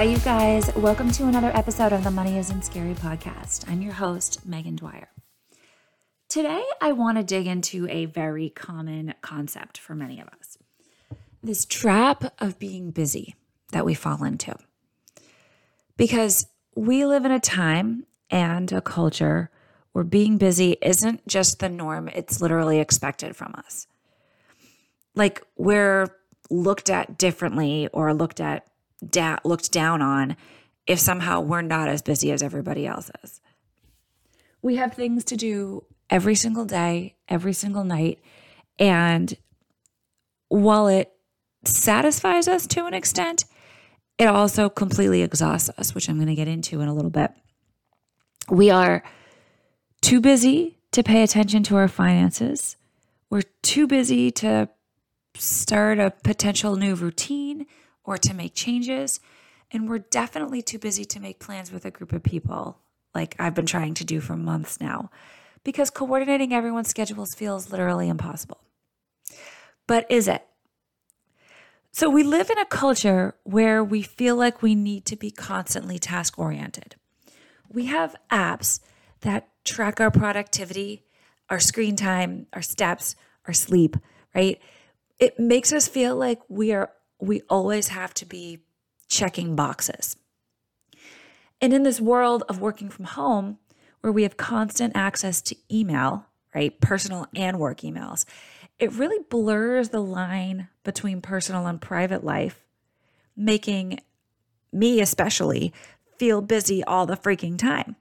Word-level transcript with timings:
Hi, 0.00 0.04
you 0.04 0.18
guys. 0.20 0.74
Welcome 0.76 1.10
to 1.10 1.26
another 1.26 1.54
episode 1.54 1.92
of 1.92 2.04
the 2.04 2.10
Money 2.10 2.38
Isn't 2.38 2.64
Scary 2.64 2.94
podcast. 2.94 3.70
I'm 3.70 3.82
your 3.82 3.92
host, 3.92 4.46
Megan 4.46 4.76
Dwyer. 4.76 5.10
Today, 6.26 6.64
I 6.80 6.92
want 6.92 7.18
to 7.18 7.22
dig 7.22 7.46
into 7.46 7.86
a 7.90 8.06
very 8.06 8.48
common 8.48 9.12
concept 9.20 9.76
for 9.76 9.94
many 9.94 10.18
of 10.18 10.28
us 10.28 10.56
this 11.42 11.66
trap 11.66 12.32
of 12.38 12.58
being 12.58 12.92
busy 12.92 13.34
that 13.72 13.84
we 13.84 13.92
fall 13.92 14.24
into. 14.24 14.54
Because 15.98 16.46
we 16.74 17.04
live 17.04 17.26
in 17.26 17.30
a 17.30 17.38
time 17.38 18.06
and 18.30 18.72
a 18.72 18.80
culture 18.80 19.50
where 19.92 20.02
being 20.02 20.38
busy 20.38 20.78
isn't 20.80 21.28
just 21.28 21.58
the 21.58 21.68
norm, 21.68 22.08
it's 22.08 22.40
literally 22.40 22.80
expected 22.80 23.36
from 23.36 23.54
us. 23.54 23.86
Like 25.14 25.42
we're 25.58 26.08
looked 26.48 26.88
at 26.88 27.18
differently 27.18 27.88
or 27.92 28.14
looked 28.14 28.40
at 28.40 28.66
da- 29.08 29.38
looked 29.44 29.72
down 29.72 30.02
on 30.02 30.36
if 30.86 30.98
somehow 30.98 31.40
we're 31.40 31.62
not 31.62 31.88
as 31.88 32.02
busy 32.02 32.32
as 32.32 32.42
everybody 32.42 32.86
else 32.86 33.10
is. 33.22 33.40
We 34.62 34.76
have 34.76 34.94
things 34.94 35.24
to 35.24 35.36
do 35.36 35.84
every 36.10 36.34
single 36.34 36.64
day, 36.64 37.16
every 37.28 37.52
single 37.52 37.84
night. 37.84 38.18
And 38.78 39.34
while 40.48 40.88
it 40.88 41.12
satisfies 41.64 42.48
us 42.48 42.66
to 42.68 42.86
an 42.86 42.94
extent, 42.94 43.44
it 44.18 44.26
also 44.26 44.68
completely 44.68 45.22
exhausts 45.22 45.70
us, 45.78 45.94
which 45.94 46.08
I'm 46.08 46.16
going 46.16 46.26
to 46.26 46.34
get 46.34 46.48
into 46.48 46.80
in 46.80 46.88
a 46.88 46.94
little 46.94 47.10
bit. 47.10 47.30
We 48.50 48.70
are 48.70 49.02
too 50.02 50.20
busy 50.20 50.78
to 50.92 51.02
pay 51.02 51.22
attention 51.22 51.62
to 51.64 51.76
our 51.76 51.88
finances. 51.88 52.76
We're 53.30 53.44
too 53.62 53.86
busy 53.86 54.30
to 54.32 54.68
start 55.36 55.98
a 55.98 56.12
potential 56.24 56.76
new 56.76 56.94
routine 56.94 57.66
or 58.04 58.18
to 58.18 58.34
make 58.34 58.54
changes. 58.54 59.20
And 59.70 59.88
we're 59.88 59.98
definitely 59.98 60.62
too 60.62 60.78
busy 60.78 61.04
to 61.06 61.20
make 61.20 61.38
plans 61.38 61.70
with 61.70 61.84
a 61.84 61.90
group 61.90 62.12
of 62.12 62.22
people, 62.22 62.78
like 63.14 63.36
I've 63.38 63.54
been 63.54 63.66
trying 63.66 63.94
to 63.94 64.04
do 64.04 64.20
for 64.20 64.36
months 64.36 64.80
now, 64.80 65.10
because 65.64 65.90
coordinating 65.90 66.52
everyone's 66.52 66.88
schedules 66.88 67.34
feels 67.34 67.70
literally 67.70 68.08
impossible. 68.08 68.58
But 69.86 70.10
is 70.10 70.28
it? 70.28 70.46
So 71.92 72.08
we 72.08 72.22
live 72.22 72.50
in 72.50 72.58
a 72.58 72.64
culture 72.64 73.34
where 73.42 73.82
we 73.82 74.02
feel 74.02 74.36
like 74.36 74.62
we 74.62 74.74
need 74.74 75.04
to 75.06 75.16
be 75.16 75.30
constantly 75.30 75.98
task 75.98 76.38
oriented. 76.38 76.94
We 77.68 77.86
have 77.86 78.14
apps 78.30 78.80
that 79.22 79.48
track 79.64 80.00
our 80.00 80.10
productivity, 80.10 81.04
our 81.48 81.60
screen 81.60 81.96
time, 81.96 82.46
our 82.52 82.62
steps, 82.62 83.16
our 83.46 83.52
sleep, 83.52 83.96
right? 84.34 84.60
It 85.18 85.38
makes 85.38 85.72
us 85.72 85.88
feel 85.88 86.16
like 86.16 86.40
we 86.48 86.72
are 86.72 86.90
we 87.20 87.42
always 87.48 87.88
have 87.88 88.14
to 88.14 88.26
be 88.26 88.60
checking 89.08 89.56
boxes. 89.56 90.16
And 91.60 91.72
in 91.72 91.82
this 91.82 92.00
world 92.00 92.42
of 92.48 92.60
working 92.60 92.88
from 92.88 93.04
home, 93.04 93.58
where 94.00 94.12
we 94.12 94.22
have 94.22 94.36
constant 94.36 94.96
access 94.96 95.42
to 95.42 95.56
email, 95.70 96.26
right, 96.54 96.80
personal 96.80 97.26
and 97.34 97.58
work 97.58 97.80
emails, 97.80 98.24
it 98.78 98.92
really 98.92 99.22
blurs 99.28 99.90
the 99.90 100.00
line 100.00 100.68
between 100.84 101.20
personal 101.20 101.66
and 101.66 101.80
private 101.80 102.24
life, 102.24 102.64
making 103.36 104.00
me 104.72 105.00
especially 105.00 105.74
feel 106.16 106.40
busy 106.40 106.82
all 106.84 107.04
the 107.04 107.16
freaking 107.16 107.58
time. 107.58 107.96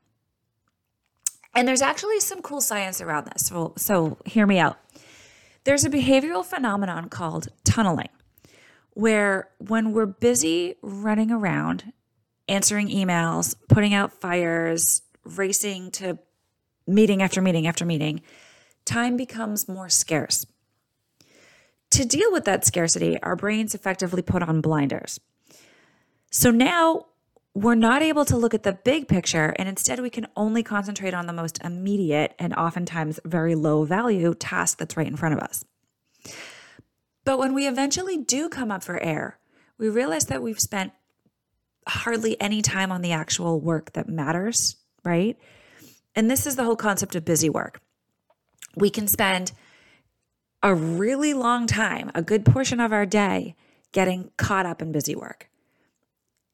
And 1.54 1.68
there's 1.68 1.82
actually 1.82 2.20
some 2.22 2.42
cool 2.42 2.62
science 2.62 3.02
around 3.02 3.26
this. 3.26 3.48
So, 3.48 3.74
so 3.76 4.18
hear 4.26 4.46
me 4.46 4.60
out. 4.60 4.78
There's 5.66 5.84
a 5.84 5.90
behavioral 5.90 6.46
phenomenon 6.46 7.10
called 7.10 7.50
tunneling 7.66 8.10
where 8.94 9.50
when 9.60 9.94
we're 9.94 10.06
busy 10.06 10.76
running 10.82 11.32
around, 11.32 11.94
answering 12.48 12.90
emails, 12.90 13.56
putting 13.68 13.94
out 13.94 14.12
fires, 14.12 15.02
racing 15.24 15.92
to 15.92 16.18
meeting 16.88 17.22
after 17.22 17.42
meeting 17.42 17.68
after 17.68 17.86
meeting, 17.86 18.22
time 18.86 19.16
becomes 19.16 19.68
more 19.68 19.90
scarce. 19.90 20.46
To 21.92 22.06
deal 22.06 22.32
with 22.32 22.46
that 22.46 22.66
scarcity, 22.66 23.22
our 23.22 23.36
brains 23.36 23.74
effectively 23.74 24.22
put 24.22 24.44
on 24.44 24.62
blinders. 24.62 25.20
So 26.32 26.52
now 26.52 27.08
we're 27.56 27.76
not 27.76 28.02
able 28.02 28.26
to 28.26 28.38
look 28.38 28.54
at 28.54 28.64
the 28.64 28.74
big 28.74 29.08
picture, 29.08 29.56
and 29.58 29.68
instead 29.68 30.00
we 30.00 30.10
can 30.10 30.28
only 30.36 30.62
concentrate 30.62 31.14
on 31.14 31.26
the 31.26 31.34
most 31.34 31.60
immediate 31.64 32.36
and 32.38 32.54
oftentimes 32.54 33.20
very 33.26 33.56
low 33.56 33.84
value 33.86 34.34
task 34.36 34.78
that's 34.78 34.96
right 34.96 35.08
in 35.08 35.16
front 35.16 35.34
of 35.34 35.40
us. 35.42 35.66
But 37.30 37.38
when 37.38 37.54
we 37.54 37.68
eventually 37.68 38.18
do 38.18 38.50
come 38.50 38.72
up 38.72 38.84
for 38.84 39.00
air, 39.00 39.38
we 39.78 39.88
realize 39.88 40.26
that 40.26 40.42
we've 40.42 40.60
spent 40.60 40.94
hardly 41.88 42.42
any 42.42 42.64
time 42.64 42.92
on 42.92 43.04
the 43.04 43.12
actual 43.12 43.60
work 43.60 43.94
that 43.94 44.10
matters, 44.10 44.78
right? 45.06 45.38
And 46.16 46.28
this 46.28 46.48
is 46.48 46.56
the 46.56 46.64
whole 46.64 46.76
concept 46.76 47.14
of 47.14 47.26
busy 47.26 47.48
work. 47.48 47.82
We 48.76 48.90
can 48.90 49.08
spend 49.08 49.52
a 50.64 50.74
really 50.74 51.36
long 51.36 51.68
time, 51.68 52.10
a 52.16 52.24
good 52.24 52.46
portion 52.46 52.80
of 52.80 52.92
our 52.92 53.06
day, 53.06 53.56
getting 53.92 54.32
caught 54.38 54.66
up 54.66 54.82
in 54.82 54.92
busy 54.92 55.16
work. 55.16 55.52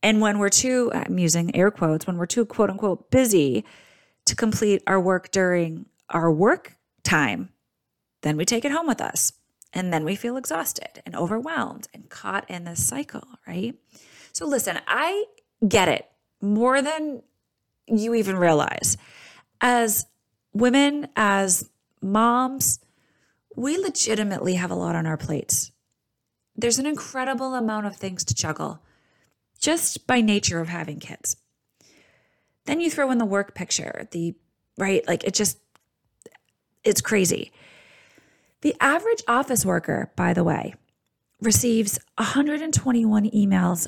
And 0.03 0.19
when 0.19 0.39
we're 0.39 0.49
too, 0.49 0.91
I'm 0.93 1.17
using 1.17 1.55
air 1.55 1.71
quotes, 1.71 2.05
when 2.05 2.17
we're 2.17 2.25
too 2.25 2.45
quote 2.45 2.69
unquote 2.69 3.09
busy 3.09 3.63
to 4.25 4.35
complete 4.35 4.83
our 4.87 4.99
work 4.99 5.31
during 5.31 5.85
our 6.09 6.29
work 6.29 6.75
time, 7.01 7.47
then 8.23 8.35
we 8.35 8.43
take 8.43 8.65
it 8.65 8.73
home 8.73 8.87
with 8.87 8.99
us. 8.99 9.31
And 9.75 9.91
then 9.91 10.05
we 10.05 10.15
feel 10.15 10.37
exhausted 10.37 11.03
and 11.05 11.15
overwhelmed 11.15 11.89
and 11.93 12.09
caught 12.09 12.49
in 12.49 12.63
this 12.63 12.83
cycle, 12.83 13.27
right? 13.45 13.75
So, 14.31 14.47
listen, 14.47 14.79
I 14.87 15.25
get 15.67 15.89
it 15.89 16.09
more 16.41 16.81
than 16.81 17.21
you 17.85 18.15
even 18.15 18.37
realize. 18.37 18.95
As 19.59 20.05
women, 20.53 21.09
as 21.17 21.69
moms, 22.01 22.79
we 23.55 23.77
legitimately 23.77 24.55
have 24.55 24.71
a 24.71 24.75
lot 24.75 24.95
on 24.95 25.05
our 25.05 25.17
plates. 25.17 25.71
There's 26.55 26.79
an 26.79 26.85
incredible 26.85 27.53
amount 27.53 27.85
of 27.85 27.97
things 27.97 28.23
to 28.25 28.35
juggle 28.35 28.81
just 29.59 30.07
by 30.07 30.21
nature 30.21 30.61
of 30.61 30.69
having 30.69 30.99
kids. 30.99 31.35
Then 32.65 32.79
you 32.79 32.89
throw 32.89 33.11
in 33.11 33.17
the 33.17 33.25
work 33.25 33.53
picture, 33.55 34.07
the 34.11 34.35
right, 34.77 35.05
like 35.07 35.25
it 35.25 35.33
just, 35.33 35.57
it's 36.83 37.01
crazy. 37.01 37.51
The 38.65 38.75
average 38.81 39.21
office 39.27 39.63
worker, 39.63 40.11
by 40.15 40.33
the 40.33 40.43
way, 40.43 40.73
receives 41.39 41.99
121 42.17 43.29
emails 43.29 43.85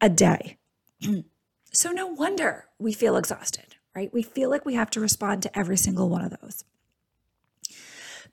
a 0.00 0.08
day. 0.08 0.56
so 1.72 1.90
no 1.90 2.06
wonder 2.06 2.66
we 2.78 2.92
feel 2.92 3.16
exhausted, 3.16 3.74
right? 3.92 4.14
We 4.14 4.22
feel 4.22 4.50
like 4.50 4.64
we 4.64 4.74
have 4.74 4.88
to 4.90 5.00
respond 5.00 5.42
to 5.42 5.58
every 5.58 5.76
single 5.76 6.08
one 6.08 6.22
of 6.22 6.38
those. 6.40 6.62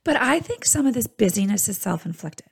But 0.04 0.18
I 0.18 0.39
think 0.39 0.66
some 0.66 0.86
of 0.86 0.94
this 0.94 1.07
busyness 1.07 1.68
is 1.68 1.80
self 1.80 2.06
inflicted. 2.06 2.50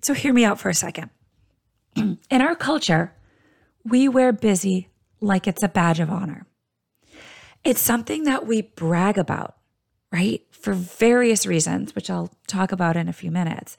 So 0.00 0.14
hear 0.14 0.32
me 0.32 0.44
out 0.44 0.60
for 0.60 0.68
a 0.68 0.74
second. 0.74 1.10
In 1.96 2.18
our 2.30 2.54
culture, 2.54 3.12
we 3.84 4.08
wear 4.08 4.30
busy 4.32 4.88
like 5.20 5.48
it's 5.48 5.64
a 5.64 5.68
badge 5.68 5.98
of 5.98 6.10
honor. 6.10 6.46
It's 7.64 7.80
something 7.80 8.22
that 8.22 8.46
we 8.46 8.62
brag 8.62 9.18
about 9.18 9.57
right? 10.12 10.42
For 10.50 10.72
various 10.72 11.46
reasons, 11.46 11.94
which 11.94 12.10
I'll 12.10 12.30
talk 12.46 12.72
about 12.72 12.96
in 12.96 13.08
a 13.08 13.12
few 13.12 13.30
minutes. 13.30 13.76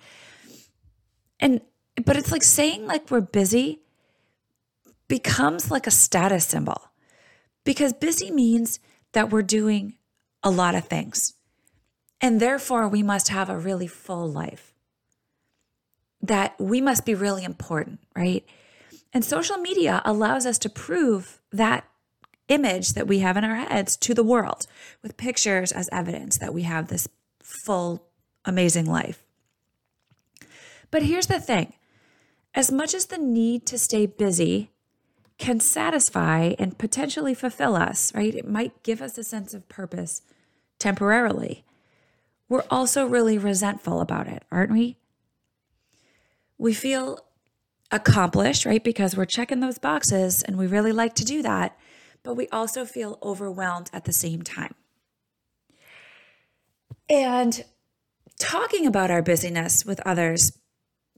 And, 1.39 1.61
but 2.03 2.17
it's 2.17 2.31
like 2.31 2.43
saying 2.43 2.85
like 2.85 3.09
we're 3.09 3.21
busy 3.21 3.81
becomes 5.07 5.71
like 5.71 5.87
a 5.87 5.91
status 5.91 6.45
symbol 6.45 6.89
because 7.63 7.93
busy 7.93 8.31
means 8.31 8.79
that 9.13 9.29
we're 9.29 9.41
doing 9.41 9.95
a 10.43 10.51
lot 10.51 10.75
of 10.75 10.85
things. 10.85 11.33
And 12.21 12.39
therefore, 12.39 12.87
we 12.87 13.01
must 13.01 13.29
have 13.29 13.49
a 13.49 13.57
really 13.57 13.87
full 13.87 14.29
life. 14.29 14.73
That 16.21 16.59
we 16.59 16.81
must 16.81 17.05
be 17.05 17.15
really 17.15 17.43
important, 17.43 17.99
right? 18.15 18.45
And 19.13 19.23
social 19.23 19.57
media 19.57 20.01
allows 20.05 20.45
us 20.45 20.57
to 20.59 20.69
prove 20.69 21.41
that 21.51 21.88
image 22.49 22.93
that 22.93 23.07
we 23.07 23.19
have 23.19 23.37
in 23.37 23.43
our 23.43 23.55
heads 23.55 23.95
to 23.97 24.13
the 24.13 24.23
world 24.23 24.67
with 25.01 25.17
pictures 25.17 25.71
as 25.71 25.87
evidence 25.91 26.37
that 26.39 26.53
we 26.53 26.63
have 26.63 26.87
this 26.87 27.07
full, 27.41 28.03
amazing 28.43 28.85
life. 28.85 29.23
But 30.91 31.03
here's 31.03 31.27
the 31.27 31.39
thing 31.39 31.73
as 32.53 32.71
much 32.71 32.93
as 32.93 33.05
the 33.05 33.17
need 33.17 33.65
to 33.67 33.77
stay 33.77 34.05
busy 34.05 34.71
can 35.37 35.59
satisfy 35.59 36.53
and 36.59 36.77
potentially 36.77 37.33
fulfill 37.33 37.75
us, 37.75 38.13
right? 38.13 38.35
It 38.35 38.47
might 38.47 38.83
give 38.83 39.01
us 39.01 39.17
a 39.17 39.23
sense 39.23 39.53
of 39.53 39.69
purpose 39.69 40.21
temporarily. 40.79 41.63
We're 42.49 42.65
also 42.69 43.05
really 43.05 43.37
resentful 43.37 44.01
about 44.01 44.27
it, 44.27 44.43
aren't 44.51 44.71
we? 44.71 44.97
We 46.57 46.73
feel 46.73 47.19
accomplished, 47.91 48.65
right? 48.65 48.83
Because 48.83 49.15
we're 49.15 49.25
checking 49.25 49.61
those 49.61 49.77
boxes 49.77 50.43
and 50.43 50.57
we 50.57 50.67
really 50.67 50.91
like 50.91 51.15
to 51.15 51.25
do 51.25 51.41
that, 51.41 51.77
but 52.29 52.35
we 52.35 52.47
also 52.49 52.85
feel 52.85 53.17
overwhelmed 53.23 53.89
at 53.91 54.05
the 54.05 54.13
same 54.13 54.43
time. 54.43 54.75
And 57.09 57.65
talking 58.37 58.85
about 58.85 59.09
our 59.09 59.23
busyness 59.23 59.83
with 59.83 59.99
others 60.05 60.55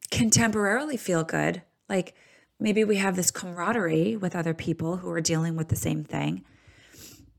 can 0.10 0.30
temporarily 0.30 0.96
feel 0.96 1.25
good. 1.25 1.63
Like 1.90 2.16
maybe 2.62 2.86
we 2.86 2.96
have 2.96 3.18
this 3.18 3.30
camaraderie 3.30 4.16
with 4.16 4.38
other 4.38 4.54
people 4.54 4.96
who 4.96 5.10
are 5.10 5.19
dealing 5.19 5.58
with 5.58 5.68
the 5.68 5.75
same 5.75 6.06
thing. 6.06 6.46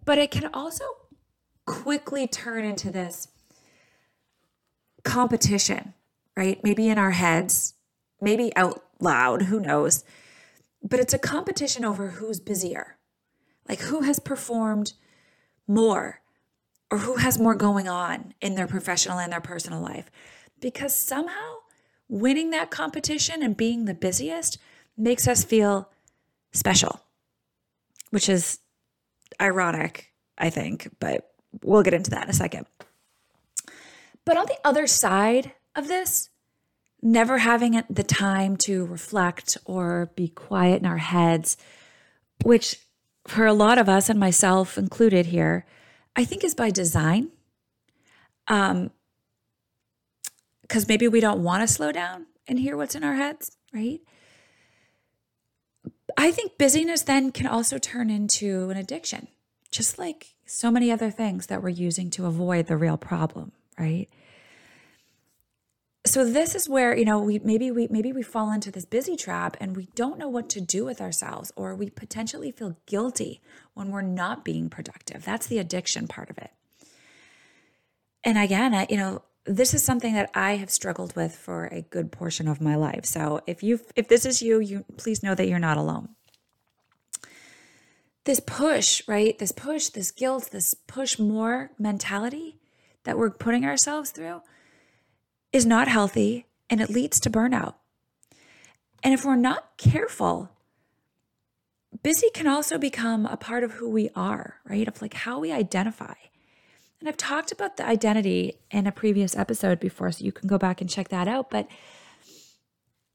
But 0.05 0.19
it 0.19 0.31
can 0.31 0.51
also 0.53 0.85
quickly 1.65 2.27
turn 2.27 2.67
into 2.67 2.91
this 2.91 3.29
competition, 5.03 5.95
right? 6.37 6.63
Maybe 6.63 6.91
in 6.91 6.99
our 6.99 7.13
heads, 7.13 7.73
maybe 8.21 8.55
out 8.55 8.85
loud, 9.01 9.45
who 9.45 9.61
knows? 9.61 10.05
But 10.83 11.01
it's 11.01 11.15
a 11.15 11.19
competition 11.19 11.87
over 11.87 12.09
who's 12.09 12.39
busier, 12.39 12.99
like 13.69 13.81
who 13.81 14.03
has 14.03 14.19
performed 14.19 14.93
more 15.67 16.20
or 16.91 16.99
who 16.99 17.17
has 17.17 17.38
more 17.38 17.55
going 17.55 17.88
on 17.88 18.35
in 18.41 18.55
their 18.55 18.67
professional 18.67 19.19
and 19.19 19.32
their 19.32 19.41
personal 19.41 19.81
life. 19.81 20.11
Because 20.61 20.94
somehow 20.94 21.55
winning 22.09 22.50
that 22.50 22.70
competition 22.70 23.43
and 23.43 23.56
being 23.56 23.87
the 23.87 23.94
busiest 23.94 24.59
makes 24.97 25.26
us 25.26 25.43
feel 25.43 25.91
special, 26.53 27.00
which 28.11 28.29
is 28.29 28.59
ironic, 29.41 30.12
I 30.37 30.50
think, 30.50 30.91
but 31.00 31.31
we'll 31.62 31.82
get 31.82 31.94
into 31.94 32.11
that 32.11 32.25
in 32.25 32.31
a 32.31 32.35
second. 32.35 32.67
But 34.25 34.37
on 34.37 34.47
the 34.47 34.59
other 34.64 34.87
side 34.87 35.53
of 35.75 35.88
this, 35.88 36.29
never 37.03 37.38
having 37.38 37.82
the 37.91 38.05
time 38.05 38.56
to 38.56 38.85
reflect 38.85 39.56
or 39.64 40.11
be 40.14 40.29
quiet 40.29 40.81
in 40.81 40.87
our 40.87 40.99
heads, 40.99 41.56
which 42.44 42.76
for 43.27 43.47
a 43.47 43.53
lot 43.53 43.79
of 43.79 43.89
us 43.89 44.09
and 44.09 44.19
myself 44.19 44.77
included 44.77 45.27
here, 45.27 45.65
I 46.17 46.25
think 46.25 46.45
is 46.45 46.55
by 46.55 46.71
design. 46.71 47.31
Um, 48.49 48.91
because 50.63 50.89
maybe 50.89 51.07
we 51.07 51.21
don't 51.21 51.43
want 51.43 51.67
to 51.67 51.73
slow 51.73 51.93
down 51.93 52.27
and 52.49 52.59
hear 52.59 52.77
what's 52.77 52.95
in 52.95 53.05
our 53.05 53.15
heads, 53.15 53.57
right? 53.75 54.01
I 56.17 56.31
think 56.31 56.59
busyness 56.59 57.03
then 57.03 57.31
can 57.31 57.47
also 57.47 57.79
turn 57.79 58.11
into 58.11 58.71
an 58.71 58.77
addiction, 58.77 59.29
just 59.71 59.99
like 59.99 60.35
so 60.47 60.71
many 60.71 60.91
other 60.91 61.11
things 61.11 61.47
that 61.47 61.63
we're 61.63 61.69
using 61.69 62.11
to 62.11 62.27
avoid 62.27 62.67
the 62.67 62.77
real 62.77 62.97
problem, 62.97 63.53
right? 63.79 64.09
So 66.04 66.25
this 66.28 66.56
is 66.56 66.69
where, 66.69 66.96
you 66.96 67.04
know, 67.04 67.20
we 67.20 67.38
maybe 67.38 67.70
we 67.70 67.87
maybe 67.88 68.12
we 68.12 68.22
fall 68.22 68.50
into 68.50 68.72
this 68.72 68.84
busy 68.84 69.14
trap 69.14 69.56
and 69.60 69.76
we 69.76 69.88
don't 69.94 70.19
know 70.19 70.28
what 70.28 70.49
to 70.50 70.60
do 70.60 70.84
with 70.84 71.00
ourselves 71.00 71.52
or 71.54 71.76
we 71.76 71.90
potentially 71.90 72.50
feel 72.50 72.76
guilty 72.87 73.40
when 73.75 73.90
we're 73.90 74.02
not 74.02 74.44
being 74.44 74.69
productive. 74.69 75.25
That's 75.25 75.46
the 75.46 75.58
addiction 75.58 76.08
part 76.08 76.28
of 76.28 76.38
it. 76.38 76.50
And 78.25 78.37
again, 78.37 78.75
I, 78.75 78.87
you 78.90 78.96
know, 78.96 79.22
this 79.44 79.75
is 79.75 79.84
something 79.84 80.14
that 80.14 80.31
I 80.34 80.56
have 80.56 80.70
struggled 80.70 81.14
with 81.14 81.37
for 81.37 81.66
a 81.66 81.82
good 81.82 82.10
portion 82.10 82.49
of 82.49 82.60
my 82.60 82.75
life. 82.75 83.04
So 83.04 83.40
if 83.46 83.62
you 83.62 83.78
if 83.94 84.08
this 84.08 84.26
is 84.26 84.43
you, 84.43 84.58
you 84.58 84.84
please 84.96 85.22
know 85.22 85.37
that 85.37 85.46
you're 85.46 85.60
not 85.60 85.76
alone. 85.76 86.08
This 88.25 88.40
push, 88.40 89.02
right? 89.06 89.38
This 89.38 89.52
push, 89.52 89.88
this 89.88 90.10
guilt, 90.10 90.50
this 90.50 90.75
push 90.75 91.19
more 91.19 91.70
mentality 91.78 92.58
that 93.04 93.19
we're 93.19 93.31
putting 93.31 93.64
ourselves 93.64 94.10
through 94.10 94.43
is 95.52 95.66
not 95.66 95.88
healthy 95.88 96.46
and 96.70 96.81
it 96.81 96.90
leads 96.90 97.20
to 97.20 97.31
burnout. 97.31 97.75
And 99.02 99.12
if 99.12 99.25
we're 99.25 99.37
not 99.37 99.76
careful, 99.76 100.50
busy 102.02 102.31
can 102.32 102.46
also 102.46 102.78
become 102.78 103.26
a 103.26 103.37
part 103.37 103.64
of 103.64 103.72
who 103.72 103.90
we 103.90 104.10
are, 104.14 104.56
right? 104.64 104.88
Of 104.88 105.02
like 105.02 105.14
how 105.14 105.38
we 105.38 105.52
identify. 105.52 106.14
And 107.00 107.08
I've 107.08 107.16
talked 107.16 107.50
about 107.50 107.76
the 107.76 107.87
identity 107.87 108.54
in 108.70 108.87
a 108.87 108.93
previous 108.93 109.37
episode 109.37 109.81
before, 109.81 110.12
so 110.12 110.25
you 110.25 110.31
can 110.31 110.49
go 110.49 110.56
back 110.56 110.81
and 110.81 110.88
check 110.88 111.08
that 111.08 111.26
out. 111.26 111.50
But 111.50 111.66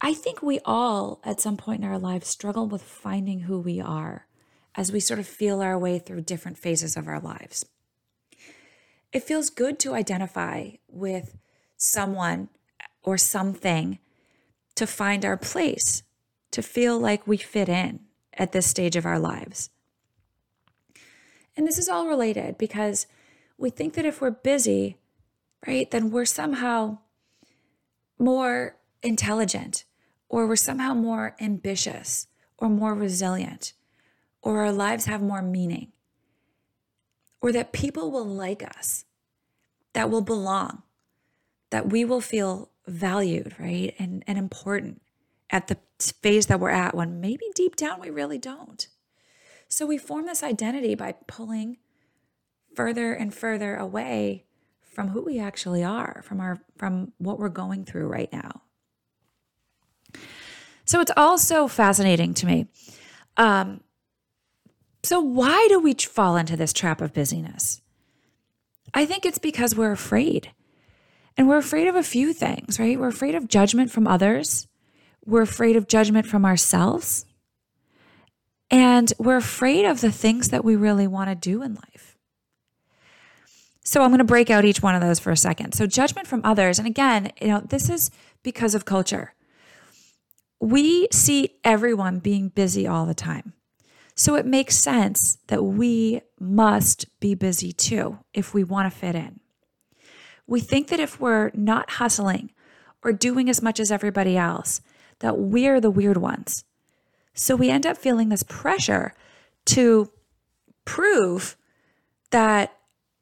I 0.02 0.14
think 0.14 0.42
we 0.42 0.60
all, 0.66 1.22
at 1.24 1.40
some 1.40 1.56
point 1.56 1.84
in 1.84 1.90
our 1.90 1.98
lives, 1.98 2.28
struggle 2.28 2.68
with 2.68 2.82
finding 2.82 3.42
who 3.42 3.60
we 3.60 3.80
are 3.80 4.28
as 4.76 4.92
we 4.92 5.00
sort 5.00 5.20
of 5.20 5.26
feel 5.26 5.62
our 5.62 5.80
way 5.80 6.00
through 6.00 6.22
different 6.22 6.58
phases 6.58 6.98
of 6.98 7.08
our 7.08 7.20
lives. 7.20 7.66
It 9.14 9.24
feels 9.24 9.50
good 9.50 9.80
to 9.80 9.96
identify 9.96 10.72
with 10.90 11.38
someone 11.78 12.50
or 13.04 13.18
something 13.18 14.00
to 14.76 14.86
find 14.86 15.24
our 15.24 15.38
place, 15.38 16.04
to 16.52 16.62
feel 16.62 17.00
like 17.00 17.28
we 17.28 17.38
fit 17.38 17.70
in 17.70 18.02
at 18.34 18.52
this 18.52 18.68
stage 18.68 18.96
of 18.96 19.06
our 19.06 19.20
lives. 19.20 19.70
And 21.56 21.66
this 21.66 21.80
is 21.80 21.90
all 21.90 22.08
related 22.08 22.58
because 22.58 23.08
we 23.58 23.70
think 23.70 23.94
that 23.96 24.06
if 24.06 24.22
we're 24.22 24.32
busy, 24.32 24.98
right, 25.66 25.90
then 25.90 26.12
we're 26.12 26.26
somehow 26.26 27.00
more 28.20 28.78
intelligent 29.02 29.86
or 30.30 30.48
we're 30.48 30.56
somehow 30.56 30.94
more 30.94 31.36
ambitious 31.40 32.28
or 32.58 32.70
more 32.70 32.94
resilient 32.94 33.74
or 34.42 34.62
our 34.62 34.72
lives 34.72 35.06
have 35.06 35.22
more 35.22 35.42
meaning 35.42 35.92
or 37.42 37.52
that 37.52 37.72
people 37.72 38.12
will 38.12 38.26
like 38.26 38.64
us, 38.64 39.06
that 39.94 40.10
will 40.10 40.22
belong, 40.22 40.84
that 41.70 41.90
we 41.90 42.06
will 42.06 42.22
feel 42.22 42.70
valued, 42.88 43.56
right, 43.60 43.94
and, 44.00 44.24
and 44.28 44.38
important 44.38 45.02
at 45.50 45.68
the 45.68 45.78
phase 46.22 46.48
that 46.48 46.60
we're 46.60 46.70
at 46.70 46.96
when 46.96 47.20
maybe 47.22 47.46
deep 47.56 47.76
down 47.76 48.00
we 48.00 48.10
really 48.10 48.38
don't. 48.38 48.88
So 49.70 49.86
we 49.86 49.98
form 49.98 50.26
this 50.26 50.44
identity 50.44 50.96
by 50.96 51.14
pulling 51.28 51.78
further 52.76 53.14
and 53.14 53.34
further 53.34 53.76
away 53.76 54.46
from 54.82 55.10
who 55.10 55.22
we 55.22 55.40
actually 55.40 55.84
are, 55.84 56.22
from 56.24 56.40
our 56.40 56.60
from 56.78 57.14
what 57.18 57.38
we're 57.40 57.50
going 57.50 57.86
through 57.86 58.08
right 58.08 58.32
now. 58.32 58.62
So 60.86 61.02
it's 61.02 61.12
all 61.18 61.38
so 61.38 61.68
fascinating 61.68 62.34
to 62.36 62.46
me. 62.46 62.68
Um, 63.36 63.82
so 65.04 65.20
why 65.20 65.68
do 65.70 65.80
we 65.80 65.94
fall 65.94 66.38
into 66.38 66.56
this 66.56 66.74
trap 66.74 67.02
of 67.02 67.14
busyness? 67.14 67.82
I 68.94 69.06
think 69.06 69.26
it's 69.26 69.38
because 69.38 69.76
we're 69.76 69.92
afraid. 69.92 70.52
And 71.38 71.48
we're 71.48 71.58
afraid 71.58 71.88
of 71.88 71.96
a 71.96 72.04
few 72.04 72.34
things, 72.34 72.80
right? 72.80 73.00
We're 73.00 73.08
afraid 73.08 73.36
of 73.36 73.48
judgment 73.48 73.92
from 73.92 74.08
others. 74.08 74.68
We're 75.26 75.44
afraid 75.44 75.76
of 75.76 75.88
judgment 75.88 76.26
from 76.26 76.46
ourselves. 76.46 77.26
And 78.72 79.14
we're 79.20 79.38
afraid 79.38 79.86
of 79.86 80.02
the 80.02 80.12
things 80.12 80.50
that 80.50 80.66
we 80.66 80.76
really 80.76 81.08
want 81.08 81.30
to 81.30 81.36
do 81.36 81.62
in 81.62 81.76
life. 81.76 82.18
So 83.84 84.02
I'm 84.02 84.10
going 84.10 84.18
to 84.18 84.26
break 84.26 84.50
out 84.50 84.66
each 84.66 84.82
one 84.82 84.96
of 84.96 85.02
those 85.02 85.20
for 85.20 85.32
a 85.32 85.38
second. 85.38 85.74
So 85.74 85.86
judgment 85.86 86.28
from 86.28 86.42
others, 86.44 86.78
and 86.80 86.88
again, 86.88 87.32
you 87.40 87.48
know, 87.48 87.62
this 87.62 87.90
is 87.90 88.12
because 88.44 88.76
of 88.76 88.84
culture. 88.84 89.34
We 90.60 91.08
see 91.12 91.52
everyone 91.64 92.20
being 92.20 92.50
busy 92.50 92.86
all 92.86 93.06
the 93.06 93.14
time. 93.14 93.54
So 94.16 94.36
it 94.36 94.46
makes 94.46 94.76
sense 94.76 95.38
that 95.48 95.64
we 95.64 96.22
must 96.40 97.06
be 97.20 97.36
busy 97.36 97.72
too 97.72 98.18
if 98.34 98.54
we 98.54 98.64
want 98.64 98.92
to 98.92 99.00
fit 99.00 99.16
in. 99.16 99.40
We 100.48 100.60
think 100.60 100.88
that 100.88 101.00
if 101.00 101.20
we're 101.20 101.52
not 101.54 101.92
hustling 101.92 102.52
or 103.04 103.12
doing 103.14 103.50
as 103.50 103.62
much 103.62 103.80
as 103.80 103.92
everybody 103.92 104.38
else, 104.38 104.82
that 105.20 105.38
we're 105.38 105.80
the 105.80 105.92
weird 105.92 106.18
ones. 106.18 106.64
So 107.34 107.56
we 107.56 107.70
end 107.70 107.86
up 107.86 107.98
feeling 107.98 108.30
this 108.30 108.44
pressure 108.44 109.14
to 109.66 110.10
prove 110.86 111.56
that 112.32 112.74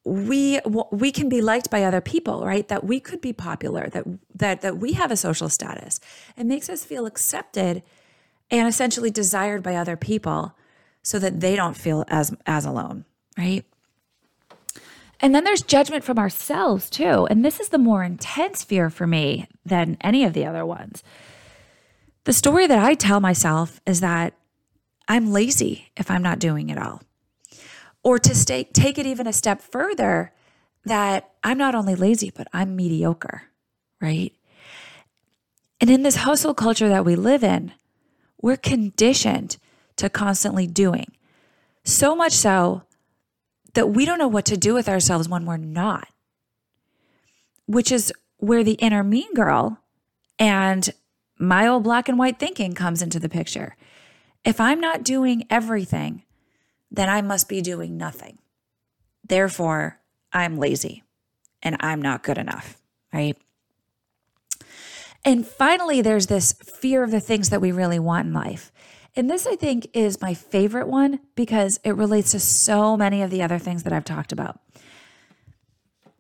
we 0.06 0.60
we 0.92 1.12
can 1.12 1.28
be 1.30 1.42
liked 1.42 1.72
by 1.72 1.84
other 1.84 2.00
people 2.00 2.46
right? 2.46 2.68
That 2.68 2.84
we 2.84 3.00
could 3.00 3.22
be 3.22 3.34
popular 3.34 3.90
that 3.90 4.06
that 4.36 4.62
that 4.62 4.78
we 4.78 4.94
have 4.94 5.12
a 5.12 5.18
social 5.18 5.50
status. 5.50 6.00
It 6.38 6.46
makes 6.46 6.70
us 6.70 6.86
feel 6.86 7.08
accepted 7.08 7.82
and 8.52 8.68
essentially 8.68 9.10
desired 9.10 9.64
by 9.64 9.76
other 9.76 9.98
people 9.98 10.56
so 11.02 11.18
that 11.20 11.40
they 11.40 11.56
don't 11.56 11.76
feel 11.76 12.06
as 12.08 12.36
as 12.46 12.66
alone 12.66 13.06
right 13.38 13.66
and 15.22 15.34
then 15.34 15.44
there's 15.44 15.62
judgment 15.62 16.04
from 16.04 16.20
ourselves 16.20 16.90
too 16.90 17.28
and 17.30 17.44
this 17.44 17.60
is 17.60 17.70
the 17.70 17.78
more 17.78 18.04
intense 18.04 18.64
fear 18.64 18.90
for 18.90 19.08
me 19.08 19.48
than 19.66 19.98
any 20.02 20.24
of 20.24 20.34
the 20.34 20.46
other 20.46 20.66
ones 20.66 21.04
the 22.26 22.34
story 22.34 22.68
that 22.68 22.80
i 22.80 22.94
tell 22.94 23.20
myself 23.20 23.80
is 23.86 24.02
that 24.02 24.34
i'm 25.08 25.32
lazy 25.32 25.92
if 25.96 26.10
i'm 26.12 26.24
not 26.24 26.40
doing 26.40 26.70
it 26.70 26.78
all 26.78 27.02
or 28.06 28.20
to 28.20 28.36
stay, 28.36 28.64
take 28.66 29.00
it 29.00 29.08
even 29.08 29.26
a 29.26 29.34
step 29.34 29.60
further, 29.60 30.32
that 30.86 31.32
I'm 31.44 31.58
not 31.58 31.74
only 31.74 31.96
lazy, 31.96 32.30
but 32.30 32.48
I'm 32.54 32.76
mediocre, 32.76 33.42
right? 34.00 34.32
And 35.82 35.90
in 35.90 36.04
this 36.04 36.18
hustle 36.18 36.54
culture 36.54 36.88
that 36.88 37.04
we 37.04 37.16
live 37.16 37.44
in, 37.44 37.74
we're 38.40 38.58
conditioned 38.58 39.58
to 39.96 40.08
constantly 40.08 40.68
doing. 40.68 41.14
So 41.84 42.16
much 42.16 42.34
so 42.34 42.84
that 43.76 43.92
we 43.92 44.06
don't 44.06 44.20
know 44.20 44.28
what 44.28 44.46
to 44.46 44.58
do 44.58 44.74
with 44.74 44.90
ourselves 44.90 45.30
when 45.30 45.46
we're 45.46 45.58
not, 45.58 46.08
which 47.68 47.92
is 47.92 48.12
where 48.38 48.64
the 48.64 48.74
inner 48.74 49.04
mean 49.04 49.34
girl 49.34 49.80
and 50.40 50.90
my 51.38 51.68
old 51.68 51.84
black 51.84 52.10
and 52.10 52.18
white 52.18 52.40
thinking 52.40 52.74
comes 52.74 53.02
into 53.02 53.20
the 53.20 53.30
picture. 53.30 53.76
If 54.44 54.60
I'm 54.60 54.80
not 54.80 55.04
doing 55.04 55.46
everything, 55.50 56.24
then 56.92 57.10
I 57.10 57.22
must 57.22 57.50
be 57.50 57.62
doing 57.62 57.98
nothing. 57.98 58.38
Therefore, 59.28 60.00
I'm 60.32 60.58
lazy 60.58 61.04
and 61.62 61.78
I'm 61.80 62.02
not 62.02 62.24
good 62.24 62.38
enough, 62.38 62.78
right? 63.14 63.38
And 65.26 65.46
finally, 65.46 66.02
there's 66.02 66.28
this 66.28 66.54
fear 66.54 67.04
of 67.04 67.12
the 67.12 67.20
things 67.20 67.50
that 67.50 67.62
we 67.62 67.72
really 67.72 68.00
want 68.00 68.28
in 68.28 68.34
life. 68.34 68.72
And 69.16 69.30
this, 69.30 69.48
I 69.48 69.56
think, 69.56 69.88
is 69.94 70.22
my 70.22 70.34
favorite 70.34 70.88
one 70.88 71.20
because 71.36 71.80
it 71.84 71.96
relates 71.96 72.32
to 72.32 72.40
so 72.40 72.98
many 72.98 73.22
of 73.22 73.32
the 73.32 73.42
other 73.42 73.58
things 73.58 73.84
that 73.84 73.94
I've 73.94 74.04
talked 74.04 74.32
about. 74.32 74.60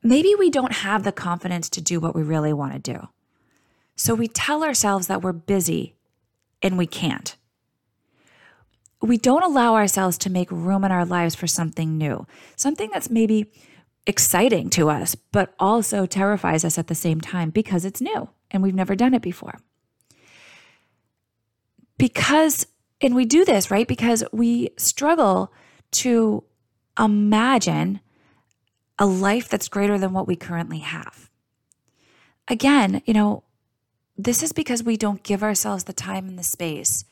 Maybe 0.01 0.33
we 0.35 0.49
don't 0.49 0.71
have 0.71 1.03
the 1.03 1.11
confidence 1.11 1.69
to 1.71 1.81
do 1.81 1.99
what 1.99 2.15
we 2.15 2.23
really 2.23 2.53
want 2.53 2.73
to 2.73 2.93
do. 2.93 3.07
So 3.95 4.13
we 4.13 4.27
tell 4.27 4.63
ourselves 4.63 5.07
that 5.07 5.21
we're 5.21 5.33
busy 5.33 5.95
and 6.61 6.77
we 6.77 6.87
can't. 6.87 7.35
We 9.01 9.17
don't 9.17 9.43
allow 9.43 9.75
ourselves 9.75 10.17
to 10.19 10.29
make 10.29 10.51
room 10.51 10.83
in 10.83 10.91
our 10.91 11.05
lives 11.05 11.35
for 11.35 11.47
something 11.47 11.97
new, 11.97 12.25
something 12.55 12.89
that's 12.93 13.09
maybe 13.09 13.51
exciting 14.07 14.69
to 14.71 14.89
us, 14.89 15.15
but 15.15 15.53
also 15.59 16.05
terrifies 16.05 16.63
us 16.63 16.77
at 16.77 16.87
the 16.87 16.95
same 16.95 17.19
time 17.19 17.49
because 17.49 17.83
it's 17.83 18.01
new 18.01 18.29
and 18.51 18.63
we've 18.63 18.75
never 18.75 18.95
done 18.95 19.13
it 19.13 19.21
before. 19.21 19.59
Because 21.97 22.67
and 23.01 23.15
we 23.15 23.25
do 23.25 23.45
this, 23.45 23.69
right? 23.69 23.87
Because 23.87 24.23
we 24.31 24.69
struggle 24.77 25.51
to 25.91 26.43
imagine 26.97 27.99
a 28.97 29.05
life 29.05 29.49
that's 29.49 29.67
greater 29.67 29.97
than 29.97 30.13
what 30.13 30.27
we 30.27 30.35
currently 30.35 30.79
have. 30.79 31.29
Again, 32.47 33.01
you 33.05 33.13
know, 33.13 33.43
this 34.17 34.41
is 34.41 34.53
because 34.53 34.83
we 34.83 34.95
don't 34.95 35.23
give 35.23 35.43
ourselves 35.43 35.83
the 35.83 35.93
time 35.93 36.27
and 36.27 36.39
the 36.39 36.43
space 36.43 37.03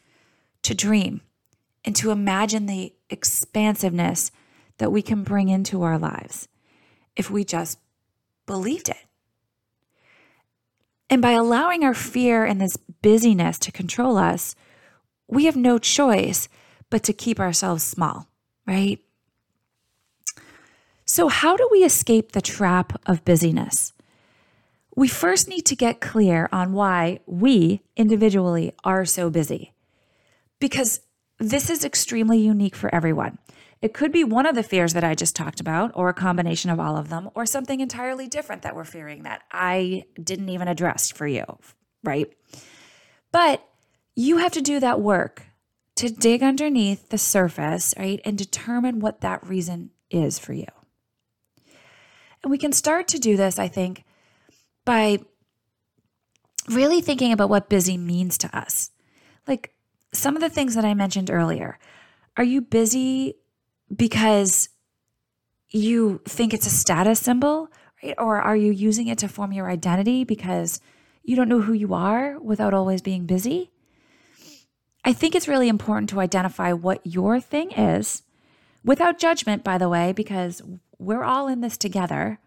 to 0.62 0.74
dream 0.74 1.22
and 1.84 1.96
to 1.98 2.12
imagine 2.12 2.66
the 2.66 2.94
expansiveness 3.10 4.32
that 4.78 4.92
we 4.92 5.02
can 5.02 5.24
bring 5.24 5.50
into 5.50 5.84
our 5.84 5.98
lives 5.98 6.48
if 7.16 7.30
we 7.30 7.44
just 7.44 7.78
believed 8.46 8.90
it. 8.90 9.06
And 11.10 11.22
by 11.22 11.32
allowing 11.32 11.84
our 11.84 11.94
fear 11.94 12.46
and 12.46 12.60
this 12.60 12.78
busyness 12.78 13.60
to 13.60 13.72
control 13.72 14.18
us, 14.18 14.56
we 15.28 15.46
have 15.46 15.56
no 15.56 15.78
choice 15.80 16.50
but 16.90 17.04
to 17.04 17.14
keep 17.14 17.40
ourselves 17.40 17.84
small, 17.84 18.30
right? 18.68 19.00
So, 21.06 21.28
how 21.28 21.58
do 21.58 21.68
we 21.72 21.84
escape 21.84 22.32
the 22.32 22.42
trap 22.42 23.02
of 23.06 23.26
busyness? 23.26 23.94
We 24.96 25.08
first 25.08 25.48
need 25.48 25.66
to 25.66 25.76
get 25.76 26.02
clear 26.02 26.48
on 26.52 26.74
why 26.74 27.20
we 27.26 27.82
individually 27.98 28.74
are 28.84 29.06
so 29.06 29.30
busy, 29.30 29.74
because 30.60 31.02
this 31.40 31.70
is 31.70 31.84
extremely 31.84 32.40
unique 32.40 32.76
for 32.76 32.94
everyone. 32.94 33.40
It 33.82 33.94
could 33.94 34.14
be 34.14 34.24
one 34.24 34.46
of 34.46 34.56
the 34.56 34.64
fears 34.64 34.94
that 34.94 35.04
I 35.04 35.14
just 35.14 35.36
talked 35.36 35.60
about, 35.60 35.92
or 35.94 36.08
a 36.08 36.14
combination 36.14 36.70
of 36.70 36.80
all 36.80 36.96
of 36.96 37.10
them, 37.10 37.30
or 37.36 37.46
something 37.46 37.82
entirely 37.82 38.28
different 38.28 38.62
that 38.62 38.76
we're 38.76 38.86
fearing 38.86 39.24
that 39.24 39.42
I 39.52 40.06
didn't 40.22 40.50
even 40.50 40.70
address 40.70 41.12
for 41.12 41.28
you, 41.28 41.44
right? 42.04 42.32
But 43.34 43.68
you 44.16 44.38
have 44.38 44.52
to 44.54 44.62
do 44.62 44.80
that 44.80 45.02
work 45.02 45.44
to 45.96 46.10
dig 46.10 46.42
underneath 46.42 47.10
the 47.10 47.18
surface, 47.18 47.94
right, 47.98 48.20
and 48.26 48.38
determine 48.38 49.00
what 49.00 49.22
that 49.22 49.46
reason 49.48 49.92
is 50.10 50.40
for 50.40 50.54
you. 50.54 50.68
And 52.44 52.52
we 52.52 52.58
can 52.58 52.72
start 52.72 53.08
to 53.10 53.20
do 53.20 53.38
this, 53.38 53.58
I 53.60 53.68
think, 53.68 54.04
by 54.86 55.20
really 56.70 57.02
thinking 57.02 57.32
about 57.32 57.50
what 57.50 57.70
busy 57.70 57.98
means 57.98 58.38
to 58.40 58.58
us. 58.58 58.92
Like 59.48 59.74
some 60.14 60.36
of 60.36 60.42
the 60.42 60.50
things 60.50 60.76
that 60.76 60.86
I 60.86 60.94
mentioned 60.94 61.30
earlier. 61.30 61.78
Are 62.38 62.44
you 62.44 62.62
busy 62.62 63.36
because 63.94 64.70
you 65.70 66.22
think 66.26 66.54
it's 66.54 66.68
a 66.68 66.72
status 66.72 67.20
symbol, 67.20 67.68
right? 68.02 68.16
Or 68.18 68.40
are 68.40 68.56
you 68.56 68.72
using 68.72 69.08
it 69.08 69.18
to 69.20 69.28
form 69.28 69.52
your 69.52 69.70
identity 69.70 70.24
because 70.24 70.80
you 71.24 71.36
don't 71.36 71.50
know 71.50 71.62
who 71.62 71.74
you 71.74 71.94
are 71.94 72.40
without 72.40 72.74
always 72.74 73.02
being 73.02 73.26
busy? 73.26 73.73
I 75.06 75.14
think 75.14 75.36
it's 75.36 75.48
really 75.48 75.68
important 75.68 76.10
to 76.12 76.20
identify 76.20 76.72
what 76.72 77.02
your 77.06 77.40
thing 77.40 77.72
is 77.72 78.24
without 78.86 79.20
judgment, 79.20 79.64
by 79.64 79.78
the 79.78 79.90
way, 79.90 80.14
because 80.14 80.62
we're 80.98 81.24
all 81.24 81.48
in 81.48 81.62
this 81.62 81.78
together, 81.78 82.40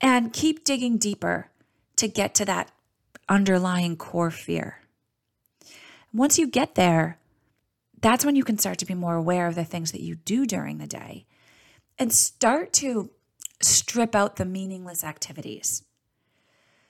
and 0.00 0.32
keep 0.32 0.64
digging 0.64 0.98
deeper 0.98 1.50
to 1.96 2.08
get 2.08 2.34
to 2.34 2.44
that 2.44 2.70
underlying 3.28 3.96
core 3.96 4.30
fear. 4.30 4.80
Once 6.12 6.38
you 6.38 6.46
get 6.46 6.74
there, 6.74 7.18
that's 8.00 8.24
when 8.24 8.36
you 8.36 8.44
can 8.44 8.58
start 8.58 8.78
to 8.78 8.86
be 8.86 8.94
more 8.94 9.16
aware 9.16 9.46
of 9.46 9.54
the 9.54 9.64
things 9.64 9.92
that 9.92 10.02
you 10.02 10.14
do 10.14 10.46
during 10.46 10.78
the 10.78 10.86
day 10.86 11.26
and 11.98 12.12
start 12.12 12.72
to 12.74 13.10
strip 13.62 14.14
out 14.14 14.36
the 14.36 14.44
meaningless 14.44 15.02
activities. 15.02 15.82